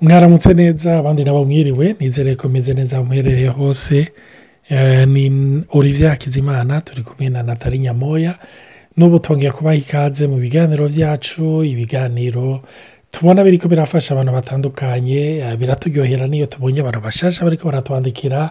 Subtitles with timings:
[0.00, 4.08] mwaramutse neza abandi nabo mwiriwe nizere ko meze neza muherereye hose.
[4.68, 8.34] Eh, ni olivier hakizimana turi kumwe na natali nyamoya.
[8.96, 12.62] N'ubu twongeye kubaha ikaze mu biganiro byacu ibiganiro
[13.10, 18.50] tubona biriko birafasha abantu batandukanye eh, biraturyohera n'iyo tubonye abantu bashasha bariko baratwandikira.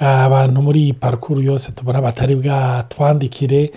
[0.00, 3.70] Eh, abantu muri iyi parukuru yose tubona batari bwatwandikire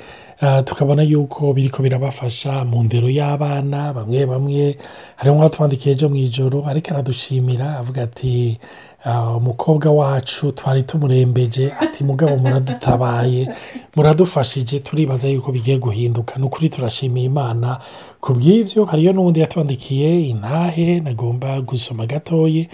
[0.66, 4.78] tukabona yuko biriko birabafasha mu ndero y'abana bamwe bamwe.
[5.16, 8.58] Harimo uwatwandikiye ejo mu ijoro ariko aradushimira avuga ati
[9.04, 11.72] "Ah, umukobwa wacu twari tumurembeje.
[11.80, 13.48] Ati mugabo muradutabaye
[13.96, 16.36] muradufashije turibaza yuko bigiye guhinduka.
[16.40, 17.80] Ni ukuri turashimiye imana.
[18.22, 22.70] Ku bw'ibyo hariyo n'ubundi yatwandikiye intahe nagomba gusoma gatoye.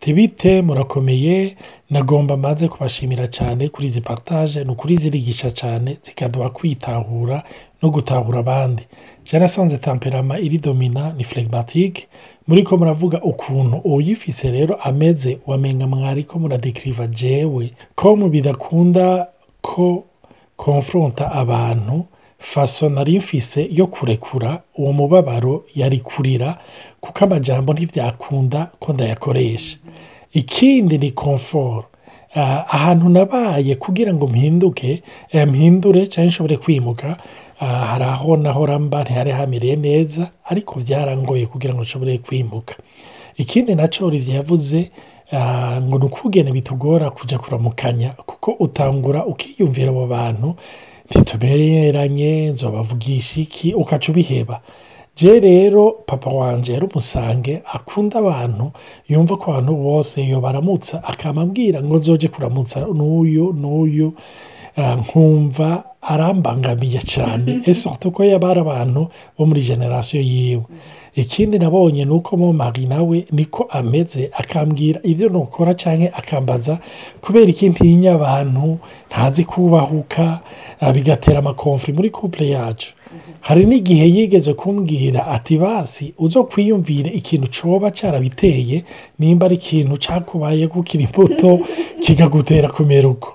[0.00, 1.56] Ati bite murakomeye
[1.90, 7.42] nagomba maze kubashimira cyane kuri izi partage ni ukuri zirigisha cyane zikaduha kwitahura
[7.82, 8.82] no gutahura abandi.
[9.24, 12.06] Jarasanze temperama iri domina ni phlegmatique
[12.46, 17.72] muri ko muravuga ukuntu uyifise rero ameze wamenga mwari ko muradekiriva jewe.
[17.94, 19.26] Ko mu bidakunda
[19.60, 20.04] ko
[20.56, 22.04] konfronta abantu
[22.40, 26.58] faso nari mfise yo kurekura uwo mubabaro yari kurira
[27.00, 29.76] kuko amajambo ntivyakunda ko ndayakoresha.
[30.32, 31.84] Ikindi ni komforo
[32.34, 35.02] Ah, ahantu nabaye kugira ngo mpinduke
[35.32, 37.16] eh, mpindure cyangwa nshobore kwimuka
[37.60, 42.74] ah, hari aho nahora mba ntihari hamereye neza ariko byarangoye kugira ngo nshobore kwimuka.
[43.36, 44.90] Ikindi na cyo olivier yavuze
[45.32, 50.54] ah, ngo ni ukugene bitugora kujya kuramukanya kuko utangura ukiyumvira abo bantu
[51.10, 54.60] ntitubereranye nzobavugisha iki ukaca ubiheba.
[55.16, 58.70] Je rero papa wanje yari umusange akunda abantu
[59.08, 64.12] yumva ko abantu bose iyo baramutsa akamabwira ngo nzoje kuramutsa n'uyu n'uyu
[64.76, 67.60] Ah, nkumva arambangamiye cyane.
[67.66, 70.62] Esorto ko yaba ari abantu bo muri generasiyo yiwe?
[71.14, 76.78] Ikindi nabonye ni uko mu mari nawe niko ameze akambwira ibyo nukora cyangwa akambaza
[77.20, 78.78] kubera iki ntinya abantu
[79.10, 80.40] ntazi kubahuka
[80.80, 82.92] ah, bigatera amakomfuri muri couple yacu.
[83.40, 88.84] Hari n'igihe yigeze kumbwira ati basi uzo kwiyumvire ikintu coba cyarabiteye
[89.18, 91.60] nimba ari ikintu cyakubaye kukiri imbuto
[92.02, 93.30] kikagutera kumera uko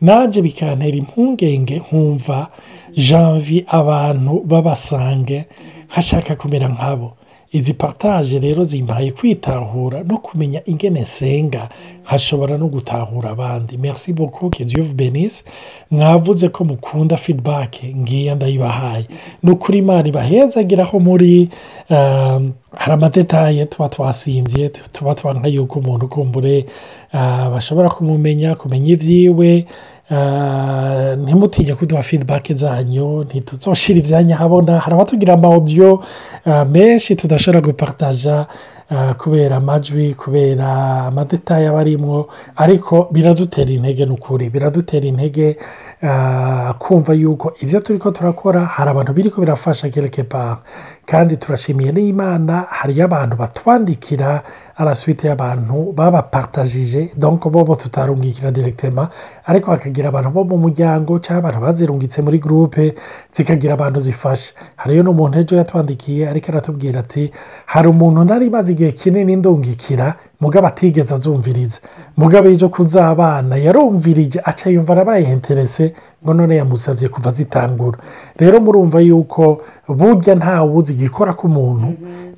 [0.00, 2.48] nanjye bikantera impungenge nkumva
[3.06, 5.44] janvier abantu babasange
[5.90, 7.16] nkashaka kumera nkabo.
[7.52, 11.68] Izi partage rero zimbaye kwitahura no kumenya ingene nsenga
[12.06, 13.76] nkashobora no gutahura abandi.
[13.78, 14.50] Merci beaucoup
[14.82, 15.44] vous bénisse.
[15.90, 19.06] Mwavuze ko mukunda feedback ngiye ndayibahaye.
[19.42, 21.48] Ni ukuri imana ibahezagiraho muri
[21.90, 26.66] um, hari amadetaye tuba twasimbye tuba twanka yuko umuntu kumbure
[27.12, 29.66] ah, bashobora kumumenya kumenya ibyiwe
[31.16, 36.02] ntimutinye kuduha feedback zanyu ntituzoshira ivyanya habona hari abatugira ama audio
[36.44, 38.46] ah, menshi tudashobora gupartaja
[38.90, 40.68] ah, kubera amajwi kubera
[41.06, 45.56] amadetaye aba arimwo ariko biradutera intege n'ukuri biradutera intege
[46.78, 50.58] kumva yuko ivyo turiko turakora hari abantu biriko birafasha quelque part
[51.06, 54.42] kandi turashimiye n'imana hariyo abantu batwandikira
[54.76, 59.08] arasuite y'abantu babapartagije donc bobo tutarungikira directement
[59.46, 62.94] ariko hakagira abantu bo mu muryango cyangwa abantu bazirungitse muri groupe
[63.32, 67.30] zikagira abantu zifasha hariyo n'umuntu ejo yatwandikiye ariko aratubwira ati
[67.66, 71.80] hari umuntu nari maze igihe kinini ndungikira mugabo atigeze azumviriza.
[72.16, 77.98] Mugabo ejo kuzabana yarumvirije aca yumva arabaye interese ngo none yamusabye kuva zitangura
[78.36, 81.88] rero murumva yuko burya ntawuzi igikora k'umuntu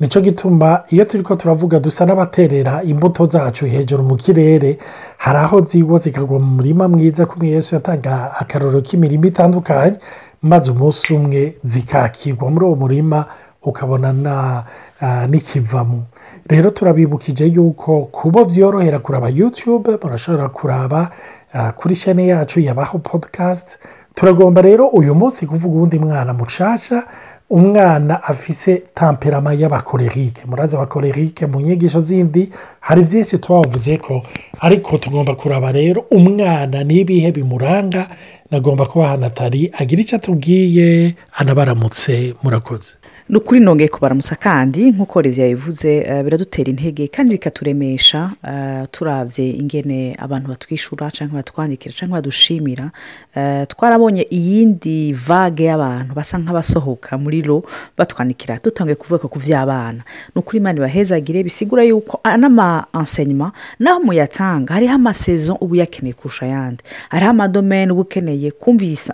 [0.01, 4.79] ni cyo gituma iyo turi ko turavuga dusa n'abaterera imbuto zacu hejuru mu kirere
[5.19, 9.97] hari aho zigwa zikagwa mu murima mwiza kumwe Yesu yatanga akaroro k'imirimo itandukanye
[10.43, 13.25] maze umunsi umwe zikakirwa muri uwo murima
[13.63, 14.65] ukabona na
[15.01, 16.03] ah, n'ikivamo.
[16.49, 21.11] Rero turabibukije yuko kubo byorohera kuraba yutube murashobora kuraba
[21.53, 23.79] ah, kuri shene yacu yabaho podcast.
[24.15, 27.03] Turagomba rero uyu munsi kuvuga uwundi mwana mushasha.
[27.51, 34.23] Umwana afise tamperama y'abakorerike murazi abakorerike mu nyigisho zindi hari byinshi tubavuze ko
[34.61, 38.09] ariko tugomba kuraba rero umwana n'ibihe bimuranga.
[38.51, 42.95] Nagomba kubaha natali agira icyo atubwiye anabaramutse murakoze.
[43.29, 49.51] Ni ukuri nongeye kubaramutsa kandi nk'uko reviya yabivuze eh, biradutera intege kandi bikaturemesha eh, turabye
[49.51, 52.91] ingene abantu batwishyura cyangwa batwandikira cyangwa badushimira.
[53.35, 57.63] Eh, twarabonye iyindi vage y'abantu basa nk'abasohoka muri ro
[57.99, 58.59] batwandikira.
[58.65, 60.03] Dutangiye kuvuga ku by'abana
[60.35, 66.47] ni ukuri imana ibahezagire bisigura yuko n'ama enseignement naho muyatanga hariho amasezo uba uyakeneye kurusha
[66.47, 66.83] ayandi.
[67.09, 69.13] Hariho amadomene uba ukeneye kumvisa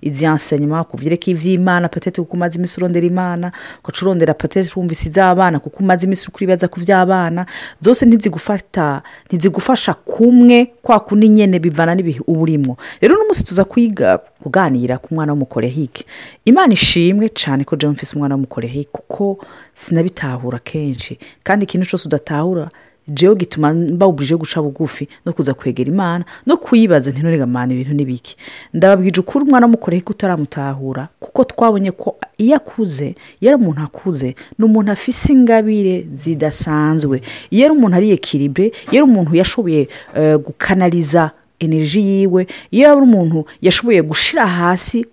[0.00, 4.72] izi enseignement ku byerekeye iby'imana petete kuko umaze iminsi urondera imana iby'abana ugaca urondera potesi
[4.76, 7.46] wumvise iz'abana kuko umaze iminsi uri kuribaza ku by'abana
[7.80, 13.64] zose ntizigufata ntizigufasha kumwe kwa kundi nyine bivana n'ibihe uba urimo rero uno munsi tuza
[13.64, 16.04] kwiga kuganira ku mwana w'umukorehike
[16.44, 19.38] imana ishimwe cyane ko jya mfise umwana w'umukorehike kuko
[19.74, 21.18] sinabitahura kenshi.
[21.42, 22.68] Kandi ikintu cyose udatahura
[23.14, 28.36] jewe gituma mbawubuje guca bugufi no kuza kwegera imana no kuyibaza ntinuregamana ibintu n'ibiki.
[28.74, 34.34] Ndababwije ukuri umwana w'umukoreye ko utaramutahura kuko twabonye ko iyo akuze iyo ari umuntu akuze
[34.58, 37.20] ni umuntu afise ingabire zidasanzwe.
[37.50, 41.30] Iyo ari umuntu ari ekiribe iyo ari umuntu yashoboye eh, gukanaliza
[41.60, 45.06] energy yiwe iyo ari umuntu yashoboye gushyira hasi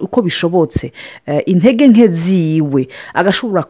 [0.00, 0.92] uko bishobotse
[1.26, 3.62] eh, intege nke ziwe agashobora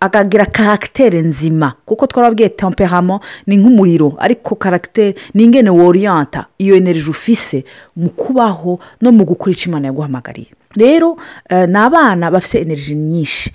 [0.00, 1.72] akagira karagiteri nzima.
[1.84, 4.14] Kuko twarabwiye temperament ni nk'umuriro.
[4.18, 7.64] Ariko karagiteri ni ingene woriyanta iyo energy ufise
[7.96, 10.48] mu kubaho no mu gukora icyo imana yaguhamagariye.
[10.76, 11.16] Rero
[11.50, 13.52] eh, ni abana bafite energy nyinshi.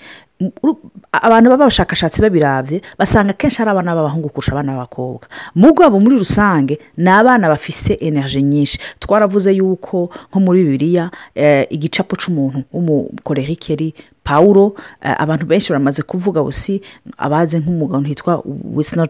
[1.12, 5.27] Abantu baba abashakashatsi babirabye basanga akenshi ari abana b'abahungu kurusha abana b'abakobwa.
[5.56, 8.80] Mu rwabo muri rusange ni abana bafise energy nyinshi.
[9.00, 13.94] Twaravuze yuko nko muri bibiliya eh, igicapo cy'umuntu w'umukorerike ari
[14.30, 16.81] pawuro eh, abantu benshi baramaze kuvuga busi
[17.18, 18.44] abazi nk'umugabo hitwa
[18.76, 19.06] wisino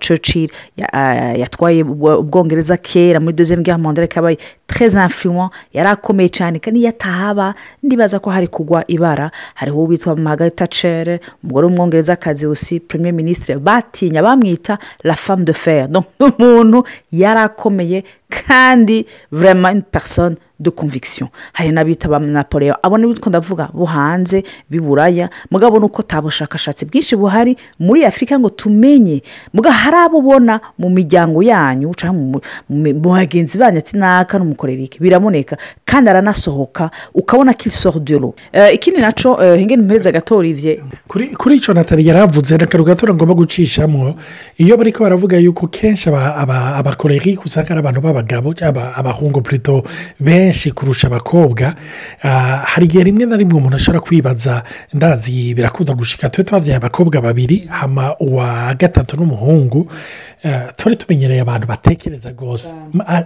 [0.77, 0.92] ya-
[1.33, 4.38] eh, yatwaye ubwo- ubwongereza kera muri guerre mondiale kabaye
[4.77, 5.51] influent.
[5.74, 9.31] Yari akomeye cyane kandi iyo atahaba ndibaza ko hari kugwa ibara.
[9.56, 13.56] Hariho uwo witwa margaret thatcher umugore w'umwongerezakazi usi premier ministre.
[13.57, 15.88] Batinya bamwita la femme de fer.
[15.88, 21.30] Donc umuntu yari akomeye kandi vraiment une personne de conviction.
[21.54, 22.75] Hari n'abita ba napoleon.
[22.83, 25.30] Abo ni two ndavuga bo hanze b'i buraya.
[25.51, 29.24] Mugabo ni uko nta bushakashatsi bwinshi buhari muri afurika ngo tumenye.
[29.54, 35.57] Muga hari abo ubona mu miryango yanyu cyangwa mu- bagenzi banyu ati naka n'umukorerike biraboneka
[35.85, 38.33] kandi aranasohoka ukabona ko isordero
[38.73, 43.33] ikindi na cyo hengeni mpereza gato olivier kuri icyo natali yaravuze ni akantu gato ngomba
[43.33, 44.15] gucishamo.
[44.57, 49.41] Iyo bari ko baravuga yuko kenshi aba- aba- abakorerike usanga ari abantu b'abagabo cyangwa abahungu
[49.41, 49.83] purito
[50.19, 51.75] benshi kurusha abakobwa.
[52.23, 54.63] Ah, hari igihe rimwe na rimwe umuntu ashobora kwibaza
[54.94, 59.88] ndazi birakunda gushika tube twabyaye abakobwa babiri hama uwa gatatu n'umuhungu.
[59.89, 60.29] eh,
[60.75, 62.75] turi tumenyereye abantu batekereza rwose.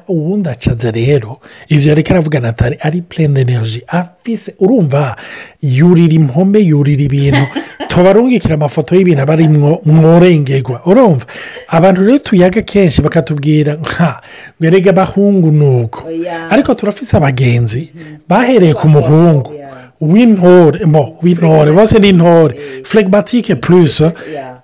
[0.08, 1.40] Uwundi acaza rero
[1.70, 5.16] ibyo yareka aravuga natali ari purene energy afise urumva
[5.62, 7.46] yurira impome yurira ibintu.
[7.88, 11.26] Tubarungikira amafoto y'ibintu aba arimwo mworengerwa urumva?
[11.68, 14.22] Abantu rero tuyaga kenshi bakatubwira nka
[14.60, 16.50] mwerege abahungu ni uko Oya.
[16.50, 17.92] ariko turafise abagenzi
[18.30, 19.54] bahereye ku muhungu.
[20.02, 22.56] W'intore mo w'intore bose ni intore.
[22.84, 24.12] Flegmatike puruse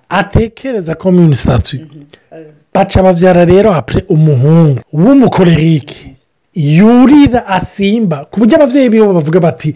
[0.09, 1.85] atekereza komini sitati
[2.73, 6.15] baca babyara rero apure umuhungu w'umukorerike
[6.55, 9.75] yurira asimba ku buryo ababyeyi biwe bavuga bati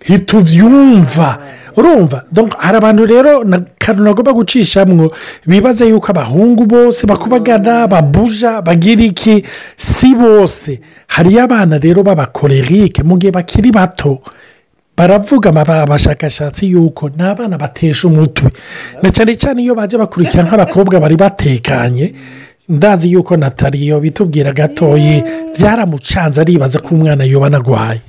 [0.00, 1.38] ntitubyumva
[1.76, 2.24] urumva?
[2.58, 5.12] Hari abantu rero na kantu nagomba gucishamwo
[5.46, 9.44] bibaza yuko abahungu bose bakubagana babuja bagira iki?
[9.76, 10.80] Si bose.
[11.06, 14.18] Hariyo abana rero b'abakorerike mu gihe bakiri bato.
[15.04, 18.50] Baravuga aba- abashakashatsi yuko ni abana batesha umutwe.
[19.02, 22.14] Na cyane cyane iyo baje bakurikira nk'abakobwa bari batekanye
[22.68, 25.24] ndazi yuko nataliyo bitubwira gatoyi
[25.58, 28.00] byaramucanze aribaza ko umwana yoba anagwaye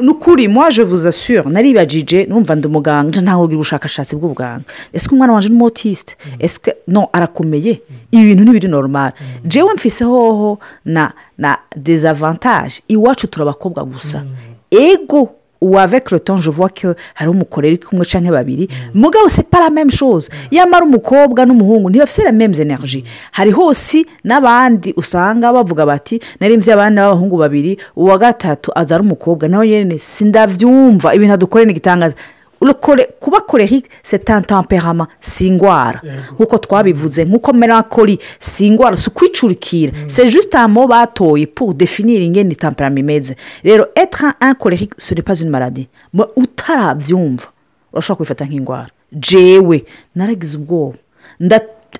[0.00, 4.64] ni ukuri mwaje vuza sure naribajije numva ndi umuganga ntawe ugira ubushakashatsi bw'ubuganga.
[4.92, 7.80] Ese umwana wanjye ni motisite ese no arakomeye?
[8.10, 9.12] Ibi bintu ntibiri normal.
[9.44, 14.24] Jewe mfise hoho na na dezavantage iwacu turi abakobwa gusa.
[14.70, 15.30] Ego!
[15.60, 18.68] Uwaveke rotonje uvuga ko hariho umukorere kumwe cyangwa babiri.
[18.94, 20.30] Mugabo se para meme chose.
[20.50, 27.02] Yamara umukobwa n'umuhungu ntibafite la meme energy hari hose n'abandi usanga bavuga bati narimvye abana
[27.02, 32.14] b'abahungu babiri uwa gatatu aza ari umukobwa nawe nyine sindabyumva ibintu adukore ni igitangaza.
[32.60, 36.00] Urukore- kuba korehike c'est un temperament si indwara
[36.38, 42.20] nk'uko twabivuze nk'uko merakori si indwara si ukwicurikira c'est juste un mot batoye pour définir
[42.20, 45.88] ingene temperament imeze rero être un korehike ce n'est pas une maladie.
[46.12, 47.46] Mu- utarabyumva
[47.92, 49.84] urashobora kubifata nk'indwara jewe
[50.14, 50.96] naragize ubwoba.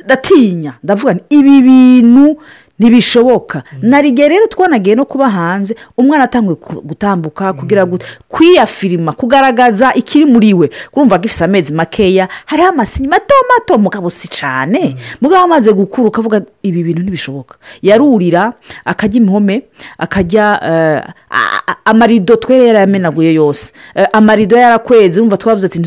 [0.08, 2.36] Ndatinya ndavuga ibi bintu
[2.78, 3.62] ntibishoboka.
[3.82, 7.98] Narigiye rero twanagiye no kuba hanze umwana atanguye ku- gutambuka kugira ngo
[8.28, 14.28] kwiyafirima kugaragaza ikiri muri we kurumva gifite amezi makeya hariho amasinyi mato mato mugabo si
[14.30, 17.58] cyane mugabo amaze gukura ukavuga ibi bintu ntibishoboka.
[17.82, 18.52] Yarurira
[18.84, 19.62] akajya impome
[19.98, 21.02] akajya eh,
[21.84, 23.72] amarido twe yarayamenaguye yose.
[23.94, 25.80] Eh, amarido yarakweze urumva twavuze ati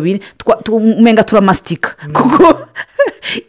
[0.00, 2.56] bine twa- tu- umenga turamastika kuko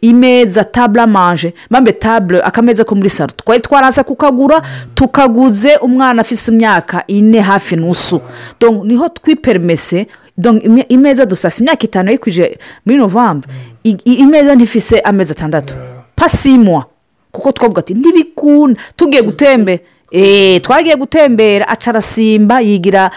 [0.00, 4.62] imeza tabure manje mpambe tabure akameza ko muri salo twari twaraza kukagura
[4.94, 8.20] tukaguze umwana afite imyaka ine hafi n'usu.
[8.84, 10.06] Niho twiperemese
[10.88, 11.62] imeza dusasa.
[11.62, 13.48] Imyaka itanu yayikwije muri novembre
[14.04, 15.74] imeza ntifise amezi atandatu.
[16.16, 16.84] Pasimwa
[17.32, 18.80] kuko twavuga ati ntibikunda.
[18.96, 19.82] Tugiye gutembera.
[20.14, 23.10] Eee twagiye gutembera aca arasimba yigira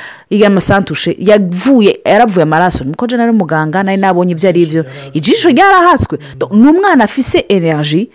[0.46, 1.16] amasantushe.
[1.20, 2.84] Yavuye yaravuye amaraso.
[2.84, 4.86] Nuko ari muganga nari nabonye ibyo ari byo.
[5.14, 6.18] Ijisho ryarahaswe.
[6.38, 8.10] Donc, ni umwana afise energy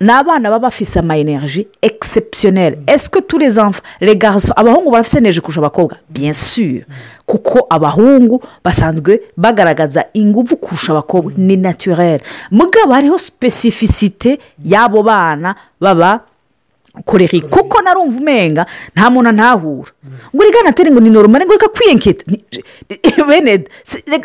[0.00, 2.78] ni abana baba bafise ama energy exceptionnelle
[3.38, 5.96] les enfants les garçons abahungu barafise energy kurusha abakobwa?
[6.10, 6.82] Bien sûr.
[7.26, 11.32] Kuko abahungu basanzwe bagaragaza ingufu kurusha abakobwa.
[11.36, 12.20] Ni naturel.
[12.50, 16.20] Mugabo hariho specificité y'abo bana baba
[17.04, 19.90] koreri kuko narumva umenga nta muntu antahura
[20.34, 22.44] ngo urigana atari ngo ni normal ngo reka kwiyenkete Ni-
[23.28, 23.64] bene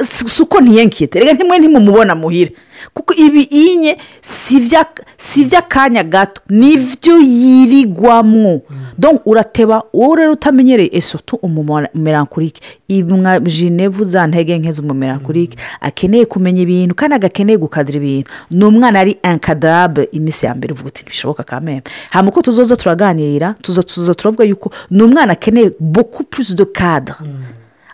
[0.03, 1.19] si uko ntiyenkete.
[1.19, 2.53] Reka ntimwe ntimumubona muhire.
[2.93, 4.85] Kuko ibi inye si ibya-
[5.17, 6.41] si iby'akanya gato.
[6.49, 8.61] Nibyo yirigwamwo
[8.97, 12.61] donc urateba wowe rero utamenyereye esoto umumerankurike?
[12.87, 15.57] Imwa jinevu za ntege nke z'umumerankurike.
[15.81, 18.29] Akeneye kumenya ibintu kandi agakeneye gukadira ibintu.
[18.51, 23.55] Ni umwana ari inkadarabe iminsi ya mbere uvuga uti ntibishoboka kameme hanyuma uko tuzoza turaganira
[23.61, 27.17] tuza tuza turavuga yuko ni umwana akeneye boku purisi do kadire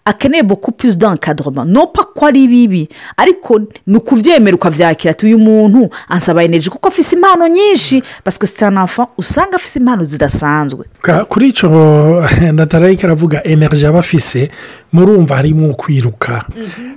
[0.05, 1.65] akeneye boku purisi d'encadrement.
[1.65, 6.87] No pa ko ari bibi ariko ni ukubyemera ukabyakira ati uyu muntu ansaba energy kuko
[6.87, 10.85] afise impano nyinshi pasike sitanafa usanga afise impano zidasanzwe.
[11.29, 11.69] Kuri icyo
[12.53, 14.51] natarayika aravuga energy aba afise
[14.93, 16.45] murumva harimo kwiruka.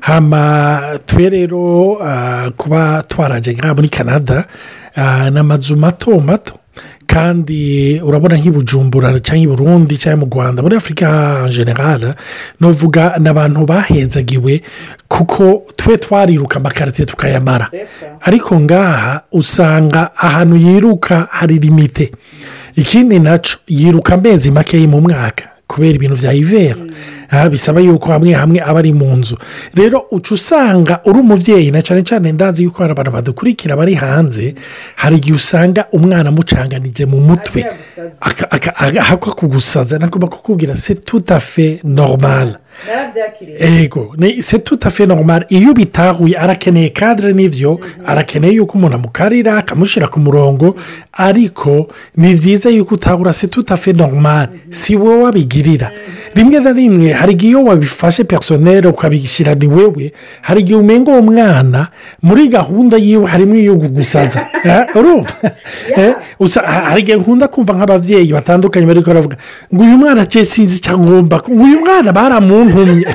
[0.00, 4.44] Hama twe rero ah, kuba twaraje ngaha muri canada
[4.96, 6.54] ah, ni amazu mato mato
[7.12, 11.08] kandi urabona nk'i bujumbura cyangwa i burundi cyangwa mu rwanda muri afurika
[11.46, 12.14] en general
[12.60, 14.62] nuvuga ni abantu bahenzagiwe
[15.08, 17.66] kuko twe twariruka amakaritsiye tukayamara.
[18.20, 22.12] Ariko ngaha usanga ahantu yiruka hari limite.
[22.76, 26.76] Ikindi na cyo yiruka amezi makeya mu mwaka kubera ibintu bya ivera.
[26.76, 27.17] Ah,
[27.50, 29.36] bisaba yuko hamwe hamwe aba ari mu nzu.
[29.74, 34.54] Rero uca usanga uri umubyeyi na cyane cyane ndazi yuko hari abantu badukurikira bari hanze
[34.96, 37.64] hari igihe usanga umwana amucanganije mu mutwe.
[38.20, 39.98] Aka- aka- aka- akwa kugusaza.
[39.98, 42.56] Nagomba kukubwira se tutafe normal.
[43.82, 44.14] Ego.
[44.16, 50.20] Ni se tutafe normal iyo ubitahuye arakeneye kadire n'ibyo arakeneye yuko umuntu amukarira akamushyira ku
[50.20, 50.74] murongo
[51.12, 55.90] ariko ni byiza yuko utahura se tutafe normal si wowe wabigirira.
[56.34, 61.22] Rimwe na rimwe hari igihe iyo wabifashe personel ukabishyira ni wewe hari igihe umenya uwo
[61.22, 61.88] mwana
[62.22, 64.84] muri gahunda yiwe harimo iyo gugusaza Eh,
[65.96, 66.14] Eh,
[66.64, 69.36] hari igihe nkunda kumva nk'ababyeyi batandukanye bari baravuga
[69.74, 72.12] ngo uyu mwana icyo ngomba ngo uyu mwana
[72.68, 73.06] baramuntumye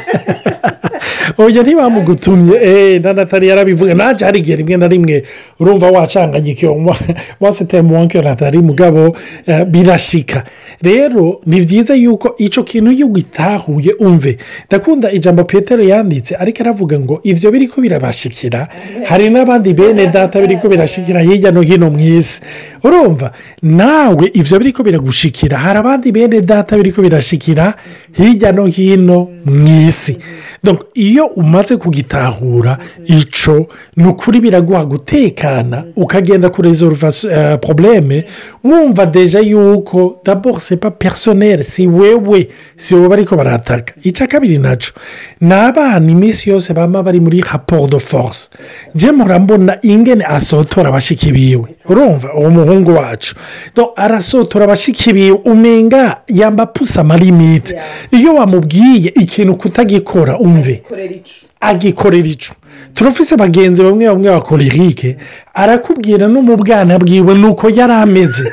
[1.37, 2.59] oya ntibamugutumye.
[2.61, 3.93] Eee na natali yarabivuga.
[3.93, 5.23] Nanjye hari igihe rimwe na rimwe
[5.59, 6.95] urumva wacanganyikiwe
[7.39, 9.15] wasete muwanke natali mugabo.
[9.47, 10.43] Eh, birashika.
[10.81, 14.37] Rero ni byiza yuko icyo kintu iyo ugitahuye umve.
[14.67, 18.67] Ndakunda ijambo petero yanditse ariko aravuga ngo ibyo biri ko birabashikira.
[19.05, 22.41] Hari n'abandi bene data biri ko birashikira hirya no hino mu isi.
[22.83, 23.31] Urumva?
[23.61, 25.57] Nawe ibyo biri ko biragushikira.
[25.57, 27.73] Hari abandi bene data biri ko birashikira
[28.17, 30.17] hirya no hino mu isi.
[31.13, 35.83] Iyo umaze kugitahura icyo ni ukuri biraguha gutekana.
[35.95, 38.25] Ukagenda kurezoruva uh, porobuleme
[38.63, 44.75] wumva deja yuko daboro sepa personel si wewe si wowe ariko barataka icya kabiri na
[44.75, 44.93] cyo
[45.41, 48.49] ni abana iminsi yose baba bari muri raporo de force.
[48.95, 51.65] Njye murambona ingene asotora abashiki biwe.
[51.89, 53.35] Urumva uwo muhungu wacu.
[53.95, 57.75] Arasotora abashiki biwe umenga yamba pusa amalimite
[58.11, 60.83] iyo wamubwiye ikintu kutagikora umve.
[61.59, 62.53] Agikorera icyo
[62.93, 65.17] turafise bagenzi bamwe bamwe bakora irike
[65.53, 68.45] arakubwira no mu bwana bwiwe nuko yari ameze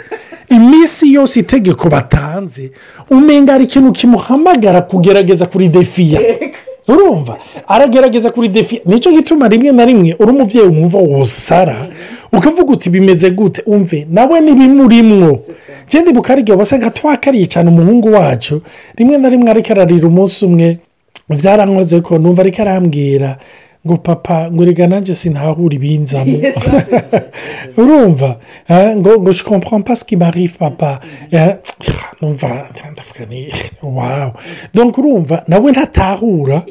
[0.48, 2.70] iminsi yose itegeko batanze
[3.10, 6.20] umenga hari ikintu kimuhamagara kugerageza kuri defiya
[6.88, 7.38] urumva?
[7.68, 11.88] Aragerageza kuri defiya ni cyo gituma rimwe na rimwe uri umubyeyi wumva wosara
[12.32, 13.62] ukavuga uti bimeze gute?
[13.66, 15.40] Umve nawe ntibimurimwo
[15.88, 18.62] ngende bukarigihe wasanga twakariye cyane umuhungu wacu
[18.96, 20.78] rimwe na rimwe ariko ararira umunsi umwe
[21.36, 23.38] byarankoze ko numva ariko arambwira.
[23.86, 26.36] Ngo papa ngo reka nanjye sinahura ibinzamo.
[27.80, 28.36] Urumva
[28.68, 31.00] eh, ngo ngo je comprends pas ce qui m'arrive papa.
[31.32, 31.56] Eh,
[32.20, 33.48] numva ndavuga ni
[33.82, 34.32] wawu
[34.74, 36.62] donc urumva nawe ntatahura.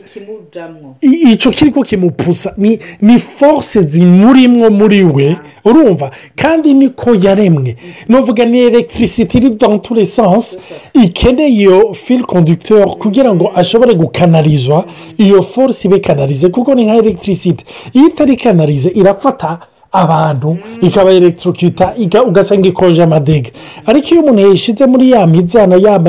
[1.01, 2.53] Icyo kiri ko kimupusa.
[2.57, 5.37] Ni ni force zimurimwo muri we.
[5.65, 7.75] Urumva kandi niko yaremwe.
[8.09, 10.57] Nuvuga ni elegitirisiti iri dans tous les sens.
[10.93, 14.85] Ikeneye iyo fil conducteur kugira ngo ashobore gukanalizwa.
[15.17, 19.59] Iyo force ibe kanalize kuko ni nka elegitirisiti iyo itari kanalize irafata
[19.91, 23.49] abantu ikaba elegitorokuta ugasanga ikoje amadega.
[23.85, 25.99] Ariko iyo umuntu yayishyize muri ya mizana ya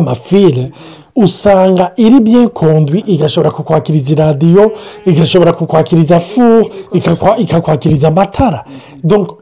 [0.00, 0.72] mafile
[1.16, 4.72] usanga iri bien conduit igashobora kukwakiriza iradiyo
[5.06, 6.16] igashobora kukwakiriza
[6.92, 8.64] ikakwa- ikakwakiriza amatara.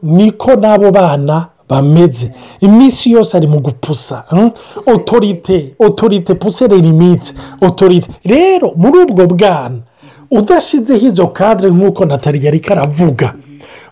[0.03, 2.31] Niko n'abo bana bameze.
[2.61, 4.51] Iminsi yose ari mu gupusa hmm?
[4.87, 9.79] otorite otorite pusere limite otorite rero muri ubwo bwana
[10.31, 13.33] udashyizeho izo kadire nk'uko natali yari karavuga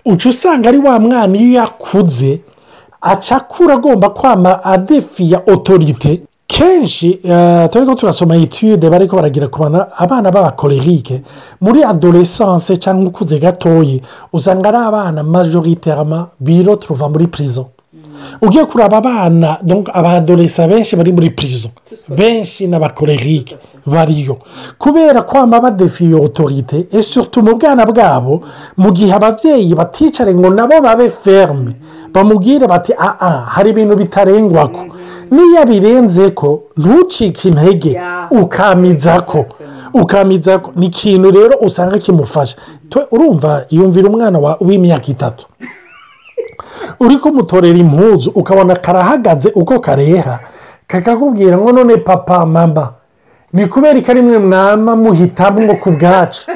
[0.06, 2.42] uca usanga ari wa mwana iyo yakuze
[3.02, 9.60] aca akura agomba kwama adefiya otorite kenshi eh, turi ko turasoma etude bariko baragira ku
[9.60, 11.22] bana abana b'abakorerike
[11.62, 14.02] muri adolesanse cyangwa ukuze gatoyi
[14.34, 17.66] usanga ari abana majoriterama biro turuva muri prison.
[18.42, 21.72] Ugiye kureba abana donc abadolesa benshi bari muri prison.
[22.10, 24.38] Benshi n'abakorerike bariyo.
[24.78, 28.42] Kubera kwama badefiye otorite esutu mu bwana bwabo
[28.78, 31.76] mu gihe ababyeyi baticare ngo nabo babe ferme
[32.14, 34.86] bamubwire bati aha hari ibintu bitarengwako.
[35.32, 38.00] Niyo birenze ko ntucike intege
[38.32, 39.46] ukamiza ko
[39.94, 42.56] ukamiza ko ni ikintu rero usanga kimufasha.
[43.12, 45.46] Urumva yumvira umwana wa- w'imyaka itatu.
[47.00, 50.40] Uri kumutorera impuzu ukabona karahagaze uko kareha.
[50.88, 52.94] Kakakubwira ngo none papa mama
[53.54, 56.52] ni kubera ko ari mwe mwama muhitamo ku bwacu.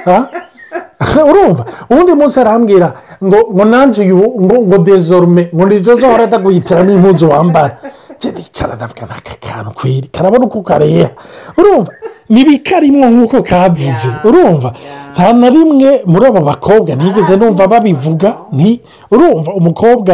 [1.29, 1.65] Urumva?
[1.89, 2.93] Ubundi munsi arambwira
[3.24, 7.77] ngo ngo nanjye uyu ngo ngo dezorume ngo nizo zohora ndaguhitiramo impuzu wambara
[8.22, 11.10] njye nicara ndavuga n'aka kantu kweri karabona uko kareha
[11.58, 11.92] urumva
[12.30, 14.74] ntibikarimwo nk'uko kavuze urumva
[15.13, 18.80] nta na rimwe muri abo bakobwa ntigeze numva babivuga nti
[19.12, 20.13] urumva umukobwa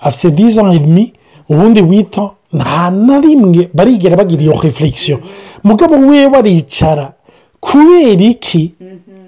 [0.00, 0.44] afite
[0.76, 1.12] edimi
[1.48, 5.18] ubundi wita nta na rimwe barigera bagira iyo reflexion
[5.64, 7.12] mugabo we waricara
[7.60, 8.74] kubera iki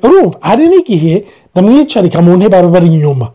[0.04, 3.30] urumva hari n'igihe ndamwicarika mu ntebe baba bari inyuma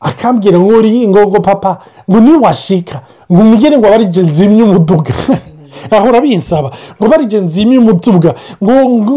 [0.00, 1.78] akambwira ngo uri ngo ngo papa
[2.10, 3.00] ngo niwashika
[3.40, 5.14] umugere ngo abarije nzimye umuduga.
[5.90, 8.34] Ahora binsaba ngo barije nzimye umuduga.
[8.62, 9.12] Ngo ngo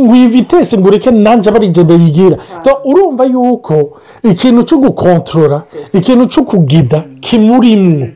[0.78, 2.38] ngo ureke nanjye abarije ndayigira.
[2.64, 3.76] Donc, urumva yuko
[4.24, 8.08] ikintu cyo gukontorora ikintu cyo kugida kimurimwo.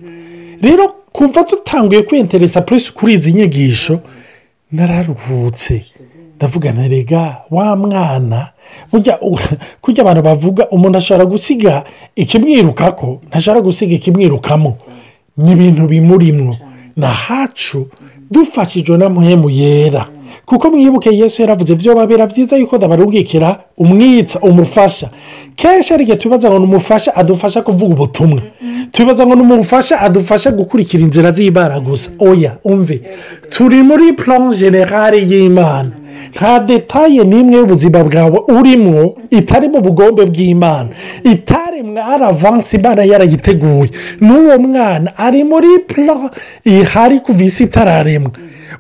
[0.61, 3.99] Rero kuva dutanguye kwenteresa puresi kuri izi nyigisho
[4.71, 5.85] nararuhutse.
[6.35, 8.47] Ndavuga na rega wa mwana
[9.81, 11.83] kurya abantu bavuga umuntu ashobora gusiga
[12.15, 14.77] ikimwirukako ntashobora gusiga ikimwirukamo
[15.39, 16.56] ni ibintu bimurimwo
[16.97, 17.88] ni ahacu
[18.32, 20.06] dufashijwe na muhemu yera.
[20.45, 25.10] Kuko mwibuke yesu yaravuze byo babera byiza yuko ndabarungikira umwitsa umufasha.
[25.56, 28.41] Kenshi hari tubaza ngo ni umufasha adufasha kuvuga ubutumwa.
[28.91, 32.12] Tubaza ngo ni umufasha adufasha gukurikira inzira z'ibara gusa.
[32.19, 33.02] Oya umve.
[33.49, 35.91] Turi muri plan generale y'imana.
[36.36, 40.89] Nta detaye n'imwe y'ubuzima bwawe urimo itari mu bugombe bw'imana.
[41.23, 43.89] Itaremwe ari avansi imana yarayiteguye.
[44.21, 46.29] N'uwo mwana ari muri plan
[46.65, 48.32] ihari kuva isi itararemwa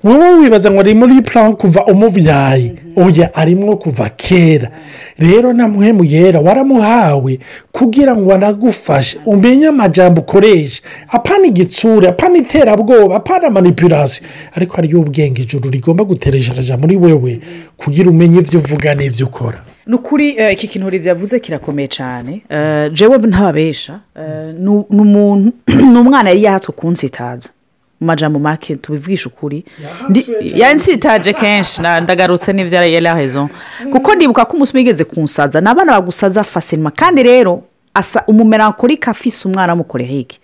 [0.03, 4.69] wowe wibaza ngo ari muri plan kuva umubyaye oya arimo kuva kera.
[5.17, 7.39] Rero na muhemu yera waramuhawe
[7.71, 9.17] kugira ngo anagufashe.
[9.25, 10.81] Umenye amajyambere ukoresha.
[11.07, 14.27] Apana igitsure apana iterabwoba apana manipulasiyo.
[14.55, 17.39] Ariko hariyo ubwenge ijuru rigomba gutereshereja muri wewe
[17.77, 19.61] kugira umenye ibyo uvuga n'ibyo ukora.
[19.87, 25.51] Ni ukuri eh, iki kintu yavuze kirakomeye cyane Eh, jewe ntababesha Eh, ni ni umuntu
[25.91, 27.49] ni umwana yari yahatswe kunsitaza.
[28.01, 29.65] Mu majambo make tubivugisha ukuri.
[30.41, 33.49] Yansitaje kenshi ndagarutse n'ibyo yari yarahezo
[33.91, 39.09] kuko ndibuka ko umunsi umwe yigeze kunsaza ni abana bagusaza fasilima kandi rero asa umumerankorike
[39.09, 40.39] afise umwana w'umukorehike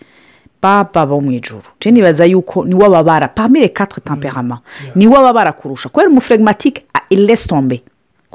[0.62, 4.60] baba bo mu ijoro je nibaza yuko ni we babara pamire katire temperama
[4.96, 5.90] ni we babara kurusha.
[5.90, 7.82] Kubera umufuregimatike ilesitombe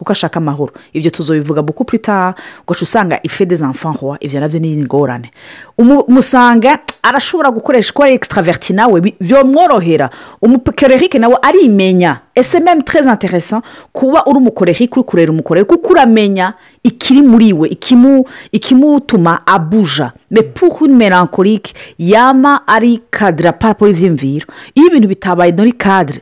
[0.00, 0.72] kuko ashaka amahoro.
[0.92, 2.34] Ibyo tuzobivuga buku purita
[2.66, 5.30] ugaca usanga ife des enfants roi ibyo na byo ni ingorane.
[5.78, 10.10] Umu- umusanga arashobora gukoresha ko ari extraverti nawe byomworohera
[10.42, 12.20] umukorerike nawe arimenya.
[12.34, 17.68] Ese meme très intéressant kuba uri umukorerike uri kurera umukorerike kuko uramenya ikiri muri we
[17.68, 20.12] ikimu- ikimutuma abuja.
[20.30, 26.20] Me pour une melancholique yama ari kadira paraporo y'ibyiyumviro iyo ibintu bitabaye muri kadire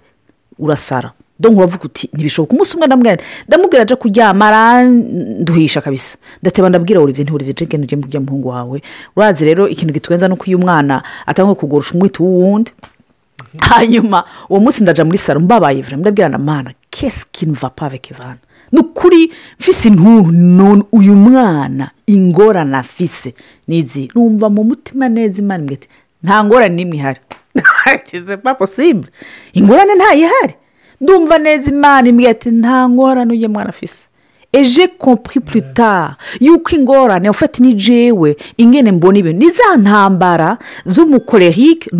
[0.59, 1.13] urasara.
[1.39, 2.53] Dore uravuga uti ntibishoboka.
[2.53, 3.17] Umunsi umwe ndamubwira
[3.49, 6.19] ndamubwira aje kuryama aranduhisha kabisa.
[6.43, 8.83] Ndateba ndabwira buri bintu buri bintu ugenda ujya mu by'umuhungu wawe.
[9.17, 12.71] Urazi rero ikintu gitwenza ni uko iyo umwana atanga kugurusha umwiti w'uwundi.
[13.59, 17.87] Hanyuma uwo munsi ndaja muri salo mbabaye vure ndabwira na mana kesi kinu va pa
[17.87, 18.39] avec ivana
[18.73, 23.35] ni ukuri mfise intuntu uyu mwana ingorane afise.
[23.69, 25.89] Nizi numva mu mutima neza imana iti
[26.23, 27.21] nta ngorane n'imwe ihari.
[28.05, 29.09] C'est pas possible.
[29.53, 30.55] Ingorane ntayihari
[31.01, 34.05] ndumva neza imana imbwira ati nta ngorane ujye mwana afise
[34.53, 39.39] eje compris plus tard yuko ingorane ufite ni jewe ingene mbona ibintu.
[39.47, 41.91] Ni za ntambara z'umukorerike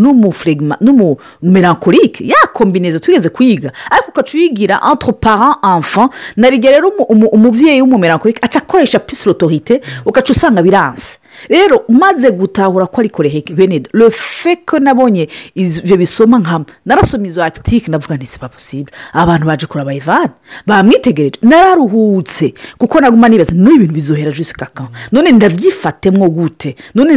[0.81, 3.73] n'umumerankorike ya kombinezo twigeze kwiga.
[3.91, 4.81] Ariko ukaca uyigira
[5.13, 6.89] parent enfant na rero
[7.33, 11.19] umubyeyi w'umumerankorike aca akoresha pisirotorite ugaca usanga biranse.
[11.49, 17.45] Rero umaze gutahura ko ari koreheke bene le feke nabonye ibyo bisoma nka narasoma izo
[17.45, 20.33] akitike nti si posible abantu baje kureba ivani
[20.67, 26.77] bamwitegereje nararuhutse kuko naguma nibaza n'ubu ibintu bizohera jisi kaka none ndabyifatemwo gute?
[26.95, 27.17] None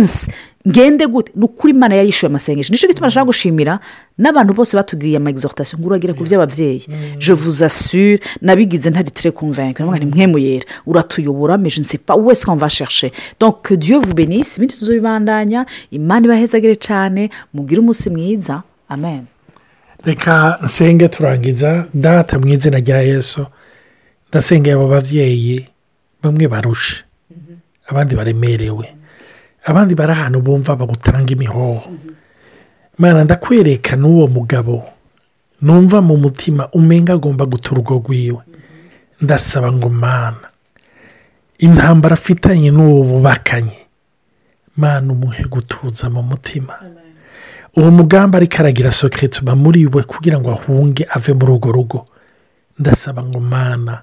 [0.67, 2.71] ngende gute ni ukuri imana yayishyuye amasengesho.
[2.73, 3.79] Nicyo gituma nashaka gushimira
[4.17, 6.85] n'abantu bose batugiriye ama exhortation ngo uragera ku by'ababyeyi
[7.19, 9.83] je vous assure nabigize tere convaincre.
[9.99, 13.11] Ni mwe muyera uratuyobora meje nsepa wese qu'on va chercher.
[13.39, 14.57] Donc dieu vous bénisse.
[14.57, 15.65] Ibindi tuzobibandanya.
[15.91, 17.29] Imana ibahezagire cyane.
[17.53, 18.63] Mugire umunsi mwiza.
[18.89, 19.25] Amen.
[20.03, 21.87] Reka nsenge turangiza.
[21.93, 23.45] Data mu izina rya yesu.
[24.29, 25.65] Ndasengeye abo babyeyi.
[26.23, 27.03] Bamwe barushe.
[27.87, 29.00] Abandi baremerewe.
[29.63, 31.83] Abandi bari ahantu bumva bagutanga imihoho.
[32.99, 34.83] Mwana ndakwereka n'uwo mugabo.
[35.61, 38.41] Numva mu mutima umenga agomba guta urugo rwiwe
[39.21, 40.47] ndasaba ngo mana
[41.59, 43.77] intambara afitanye n'uwo bubakanye.
[44.77, 46.73] Mana umuhe gutuza mu mutima.
[47.77, 51.99] Uwo mugambi ariko aragira sokeretuma muri we kugira ngo ahunge ave muri urwo rugo.
[52.79, 54.01] Ndasaba ngo mana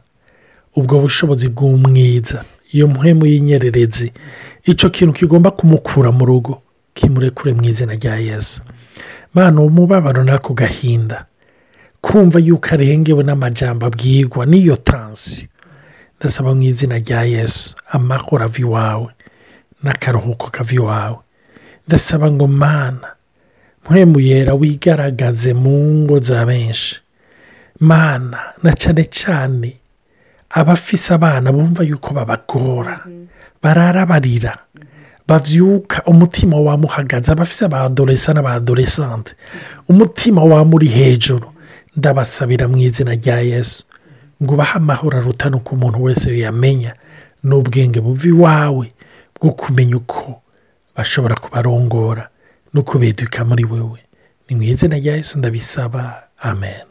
[0.76, 2.44] ubwo bushobozi bw'umwiza.
[2.72, 4.12] Iyo muhemu y'inyererezi
[4.68, 6.62] icyo kintu kigomba kumukura mu rugo
[6.94, 8.60] kimurekure mu izina rya yesu.
[9.34, 11.24] Mana umubabaro n'ako gahinda
[12.00, 15.48] kumva yuko arengewe n'amajyamba abwirwa n'iyo tansiyo
[16.20, 19.10] ndasaba mu izina rya yesu amahoro ava iwawe
[19.82, 21.20] n'akaruhuko kava iwawe.
[21.88, 23.08] Ndasaba ngo mana
[23.88, 27.00] muhemu yera wigaragaze mu ngo za benshi.
[27.80, 29.70] Mana na cyane cyane
[30.50, 33.04] abafise abana bumva yuko babagora.
[33.62, 34.58] Barara barira
[35.28, 37.32] babyuka umutima wamuhagaze.
[37.32, 39.34] Abafise abadoresa n'abadoresante
[39.88, 41.52] umutima wamuri hejuru.
[41.96, 43.84] Ndabasabira mu izina rya yesu.
[44.42, 46.94] Ngo ubahe amahoro arutane uko umuntu wese yamenya
[47.44, 48.86] n'ubwenge buva iwawe
[49.40, 50.42] bwo kumenya uko
[50.96, 52.28] bashobora kubarongora
[52.74, 53.98] no kubeduka muri wewe.
[54.48, 56.22] Ni mu izina rya yesu ndabisaba.
[56.42, 56.86] Amen.